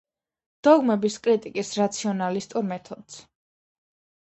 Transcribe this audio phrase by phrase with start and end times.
[0.67, 3.23] დოგმების კრიტიკის რაციონალისტურ მეთოდს.